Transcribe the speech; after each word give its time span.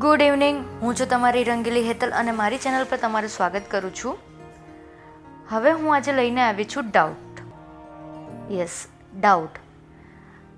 Good 0.00 0.22
evening 0.22 0.56
હું 0.80 0.96
છું 0.96 1.08
તમારી 1.08 1.44
રંગીલી 1.44 1.82
હેતલ 1.82 2.10
અને 2.10 2.30
મારી 2.30 2.58
ચેનલ 2.58 2.82
પર 2.84 2.96
તમારું 2.96 3.30
સ્વાગત 3.30 3.62
કરું 3.70 3.94
છું. 3.94 4.18
હવે 5.48 5.72
હું 5.72 5.94
આજે 5.94 6.12
લઈને 6.12 6.42
આવી 6.42 6.64
છું 6.64 6.90
ડાઉટ 6.90 7.40
યસ 8.52 8.86
ડાઉટ 9.20 9.56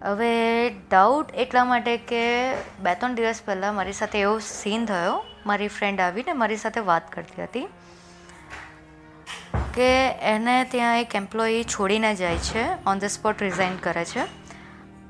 હવે 0.02 0.32
ડાઉટ 0.70 1.30
એટલા 1.34 1.64
માટે 1.64 1.96
કે 1.96 2.54
બે 2.54 2.94
ત્રણ 2.94 3.14
દિવસ 3.14 3.42
પહેલાં 3.46 3.74
મારી 3.74 3.92
સાથે 3.92 4.20
એવો 4.20 4.38
સીન 4.38 4.86
થયો. 4.86 5.24
મારી 5.46 5.68
ફ્રેન્ડ 5.68 6.00
આવીને 6.00 6.32
મારી 6.32 6.56
સાથે 6.56 6.80
વાત 6.80 7.12
કરતી 7.12 7.42
હતી 7.42 7.66
કે 9.74 10.08
એને 10.34 10.64
ત્યાં 10.64 11.00
એક 11.00 11.14
એમ્પ્લોયી 11.14 11.64
છોડીને 11.64 12.14
જાય 12.14 12.38
છે 12.38 12.66
ઓન 12.86 12.98
ધ 12.98 13.04
સ્પોટ 13.04 13.42
રિઝાઇન 13.42 13.76
કરે 13.76 14.04
છે 14.04 14.20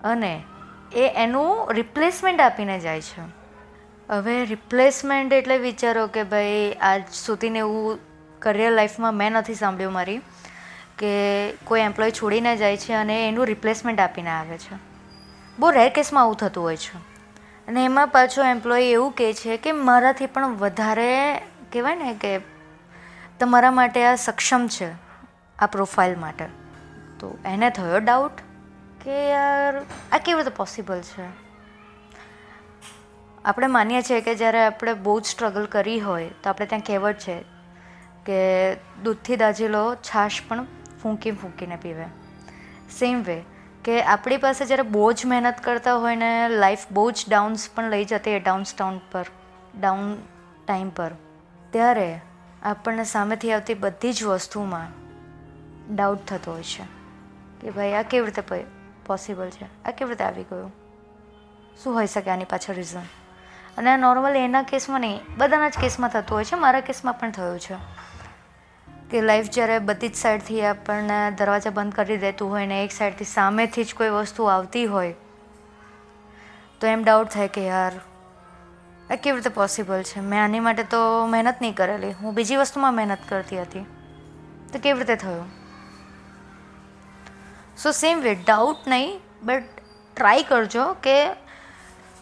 અને 0.04 0.42
એ 0.92 1.08
એનું 1.16 1.72
રિપ્લેસમેન્ટ 1.72 2.40
આપીને 2.40 2.80
જાય 2.80 3.00
છે. 3.00 3.37
હવે 4.10 4.44
રિપ્લેસમેન્ટ 4.44 5.32
એટલે 5.32 5.58
વિચારો 5.58 6.06
કે 6.06 6.22
ભાઈ 6.22 6.72
આજ 6.72 7.02
સુધીને 7.12 7.58
એવું 7.58 7.98
કરિયર 8.38 8.72
લાઈફમાં 8.72 9.14
મેં 9.14 9.32
નથી 9.32 9.54
સાંભળ્યું 9.54 9.92
મારી, 9.92 10.18
કે 10.98 11.52
કોઈ 11.52 11.80
એમ્પ્લોય 11.80 12.10
છોડીને 12.10 12.56
જાય 12.56 12.76
છે 12.76 12.92
અને 12.92 13.28
એનું 13.28 13.46
રિપ્લેસમેન્ટ 13.46 14.00
આપીને 14.00 14.30
આવે 14.30 14.58
છે. 14.58 14.78
બહુ 15.58 15.70
રેર 15.70 15.88
કેસમાં 15.88 16.22
આવું 16.22 16.36
થતું 16.36 16.64
હોય 16.64 16.76
છે. 16.76 16.98
અને 17.68 17.84
એમાં 17.84 18.08
પાછો 18.08 18.44
એમ્પ્લોય 18.44 18.82
એવું 18.82 19.12
કહે 19.12 19.32
છે 19.32 19.56
કે 19.56 19.72
મારાથી 19.72 20.26
પણ 20.26 20.46
વધારે 20.46 21.42
કહેવાય 21.72 21.96
ને 21.96 22.14
કે 22.14 22.40
તમારા 23.40 23.70
માટે 23.70 24.04
આ 24.04 24.14
સક્ષમ 24.14 24.66
છે, 24.66 24.92
આ 25.58 25.66
પ્રોફાઇલ 25.66 26.18
માટે. 26.18 26.44
તો 27.20 27.38
એને 27.44 27.70
થયો 27.70 27.98
ડાઉટ 27.98 28.32
કે 29.04 29.30
યાર, 29.30 29.84
આ 30.12 30.18
કેવી 30.18 30.38
રીતે 30.38 30.56
પોસિબલ 30.56 31.00
છે? 31.00 31.47
આપણે 33.48 33.66
માનીએ 33.66 34.02
છીએ 34.02 34.20
કે 34.20 34.34
જ્યારે 34.34 34.64
આપણે 34.64 34.92
બહુ 34.94 35.20
જ 35.20 35.24
સ્ટ્રગલ 35.24 35.66
કરી 35.66 36.00
હોય, 36.00 36.28
તો 36.42 36.50
આપણે 36.50 36.66
ત્યાં 36.66 36.82
કહેવત 36.82 37.14
છે 37.14 37.36
કે 38.26 38.74
દૂધથી 38.74 39.36
દાજેલો 39.36 39.94
છાશ 39.94 40.40
પણ 40.48 40.64
ફૂંકી 41.02 41.30
ફૂંકીને 41.30 41.76
પીવે. 41.76 42.04
સેમ 42.98 43.22
વે 43.22 43.42
કે 43.84 44.02
આપણી 44.02 44.36
પાસે 44.36 44.66
જ્યારે 44.66 44.82
બહુ 44.82 45.12
જ 45.12 45.26
મહેનત 45.26 45.60
કરતા 45.64 45.94
હોય 45.94 46.16
ને 46.16 46.48
લાઈફ 46.48 46.86
બહુ 46.90 47.10
જ 47.10 47.24
ડાઉન્સ 47.28 47.68
પણ 47.74 47.90
લઈ 47.90 48.04
જતી 48.04 48.30
હોય 48.30 48.40
ડાઉન્સ 48.40 48.74
ટાઉન 48.74 48.98
પર 49.12 49.26
ડાઉન 49.80 50.16
ટાઈમ 50.66 50.90
પર, 50.90 51.10
ત્યારે 51.70 52.20
આપણને 52.62 53.04
સામેથી 53.04 53.52
આવતી 53.52 53.74
બધી 53.74 54.12
જ 54.12 54.24
વસ્તુમાં 54.24 54.88
ડાઉટ 55.94 56.26
થતો 56.26 56.52
હોય 56.52 56.62
છે 56.62 56.84
કે 57.60 57.70
ભાઈ 57.70 57.92
આ 57.92 58.02
કેવી 58.02 58.26
રીતે 58.26 58.64
પોસિબલ 59.06 59.50
છે? 59.50 59.66
આ 59.84 59.90
કેવી 59.90 60.08
રીતે 60.08 60.24
આવી 60.24 60.42
ગયું? 60.42 60.72
શું 61.84 61.94
હોઈ 61.94 62.06
શકે 62.06 62.30
આની 62.30 62.44
પાછળ 62.44 62.74
રીઝન 62.74 63.02
અને 63.78 63.96
નોર્મલ 63.96 64.36
એના 64.36 64.62
કેસમાં 64.62 65.00
નહીં, 65.00 65.20
બધાના 65.36 65.68
જ 65.68 65.78
કેસમાં 65.80 66.10
થતું 66.10 66.36
હોય 66.36 66.44
છે, 66.44 66.56
મારા 66.56 66.80
કેસમાં 66.80 67.14
પણ 67.14 67.30
થયું 67.30 67.60
છે. 67.60 67.76
કે 69.10 69.20
લાઈફ 69.20 69.48
જ્યારે 69.50 69.78
બધી 69.78 70.08
જ 70.08 70.14
સાઈડથી 70.14 70.62
આપણને 70.62 71.30
દરવાજા 71.30 71.70
બંધ 71.70 71.94
કરી 71.94 72.16
દેતું 72.16 72.50
હોય 72.50 72.66
ને 72.66 72.84
એક 72.84 72.92
સાઈડથી 72.92 73.24
સામેથી 73.24 73.84
જ 73.84 73.94
કોઈ 73.94 74.08
વસ્તુ 74.08 74.44
આવતી 74.44 74.84
હોય, 74.84 75.14
તો 76.80 76.86
એમ 76.86 77.02
ડાઉટ 77.02 77.28
થાય 77.28 77.48
કે 77.48 77.66
યાર, 77.66 77.92
આ 79.10 79.14
કેવી 79.14 79.36
રીતે 79.36 79.50
પોસિબલ 79.50 80.02
છે? 80.02 80.20
મેં 80.20 80.44
આની 80.44 80.60
માટે 80.60 80.82
તો 80.82 81.26
મહેનત 81.26 81.62
નહીં 81.62 81.74
કરેલી. 81.74 82.10
હું 82.12 82.34
બીજી 82.34 82.56
વસ્તુમાં 82.56 82.94
મહેનત 82.94 83.18
કરતી 83.28 83.60
હતી. 83.60 83.86
તો 84.72 84.78
કેવી 84.78 84.98
રીતે 84.98 85.16
થયું? 85.16 85.46
સો 87.78 87.90
સેમ 87.90 88.20
વે 88.20 88.34
ડાઉટ 88.34 88.88
નહીં 88.88 89.20
બટ 89.42 89.64
ટ્રાય 90.16 90.42
કરજો 90.42 90.92
કે 90.92 91.47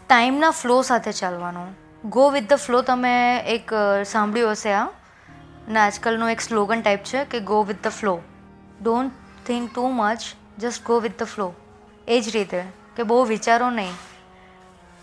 ટાઈમના 0.08 0.50
ફ્લો 0.50 0.82
સાથે 0.82 1.12
ચાલવાનું. 1.12 1.70
ગો 2.04 2.30
વિથ 2.30 2.48
ધ 2.48 2.54
ફ્લો 2.54 2.82
તમે 2.82 3.12
એક 3.38 3.72
સાંભળ્યું 4.06 4.50
હશે 4.50 4.72
આ? 4.72 4.88
ને 5.68 5.78
આજકાલનું 5.78 6.30
એક 6.30 6.40
સ્લોગન 6.40 6.80
ટાઈપ 6.80 7.04
છે 7.04 7.24
કે 7.24 7.40
go 7.40 7.62
with 7.62 7.84
the 7.84 7.88
flow 7.88 8.20
don't 8.82 9.12
think 9.46 9.74
too 9.74 9.88
much 9.88 10.18
just 10.58 10.84
go 10.84 11.00
with 11.00 11.18
the 11.18 11.22
flow 11.22 11.54
એ 12.08 12.20
જ 12.20 12.28
રીતે 12.28 12.62
કે 12.96 13.02
બહુ 13.02 13.24
વિચારો 13.24 13.70
નહીં. 13.70 13.92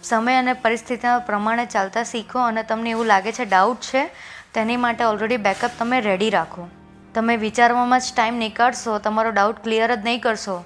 સમય 0.04 0.36
અને 0.36 0.54
પરિસ્થિતિના 0.54 1.20
પ્રમાણે 1.20 1.66
ચાલતા 1.66 2.04
શીખો 2.04 2.40
અને 2.40 2.64
તમને 2.64 2.90
એવું 2.90 3.06
લાગે 3.06 3.32
છે 3.32 3.46
ડાઉટ 3.46 3.82
છે, 3.82 4.06
તેની 4.54 4.78
માટે 4.78 5.04
ઓલરેડી 5.04 5.38
બેકઅપ 5.38 5.72
તમે 5.80 6.02
રેડી 6.02 6.30
રાખો. 6.30 6.68
તમે 7.14 7.38
વિચારવામાં 7.38 8.00
જ 8.00 8.04
ટાઈમ 8.16 8.36
નીકાળશો, 8.36 9.00
તમારો 9.00 9.32
ડાઉટ 9.32 9.64
ક્લિયર 9.64 9.96
જ 9.96 10.04
નહીં 10.04 10.22
કરશો. 10.22 10.64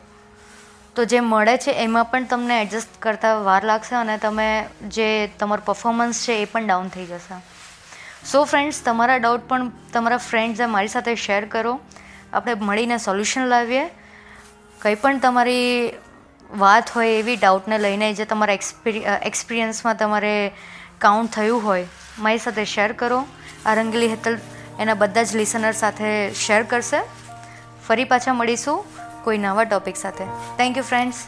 તો 0.98 1.04
જે 1.06 1.20
મળે 1.20 1.58
છે, 1.58 1.72
એમાં 1.72 2.06
પણ 2.12 2.26
તમને 2.26 2.56
એડજસ્ટ 2.62 2.96
કરતાં 3.00 3.44
વાર 3.44 3.64
લાગશે 3.66 3.96
અને 3.96 4.18
તમે 4.18 4.48
જે 4.96 5.10
તમારું 5.40 5.66
પરફોર્મન્સ 5.66 6.24
છે, 6.26 6.34
એ 6.34 6.46
પણ 6.46 6.68
ડાઉન 6.68 6.88
થઈ 6.88 7.06
જશે. 7.06 7.38
સો 8.26 8.44
ફ્રેન્ડ્સ 8.44 8.82
તમારા 8.84 9.18
ડાઉટ 9.18 9.48
પણ 9.50 9.70
તમારા 9.94 10.18
ફ્રેન્ડ્સે 10.18 10.66
મારી 10.66 10.88
સાથે 10.88 11.16
શેર 11.16 11.46
કરો. 11.46 11.80
આપણે 12.34 12.54
મળીને 12.54 12.98
સોલ્યુશન 12.98 13.46
લાવીએ. 13.46 13.86
કંઈ 14.82 14.96
પણ 14.96 15.20
તમારી 15.20 15.94
વાત 16.52 16.92
હોય 16.96 17.08
એવી 17.12 17.36
ડાઉટને 17.36 17.78
લઈને 17.78 18.14
જે 18.14 18.26
તમારા 18.26 18.58
એક્સપિરિયન્સમાં 19.24 19.98
તમારે 19.98 20.36
કાઉન્ટ 21.00 21.32
થયું 21.32 21.64
હોય, 21.64 21.88
મારી 22.20 22.38
સાથે 22.38 22.66
શેર 22.66 22.92
કરો. 22.94 23.26
આ 23.66 23.74
રંગીલી 23.74 24.08
હેતલ 24.08 24.38
એના 24.80 24.94
બધા 24.94 25.24
જ 25.24 25.36
લિસનર 25.36 25.74
સાથે 25.74 26.34
શેર 26.34 26.64
કરશે. 26.64 27.02
ફરી 27.88 28.04
પાછા 28.04 28.34
મળીશું. 28.34 28.86
કોઈ 29.28 29.38
નવા 29.38 29.64
ટોપિક 29.64 29.96
સાથે. 29.96 30.26
Thank 30.58 30.78
you 30.78 30.84
friends 30.84 31.26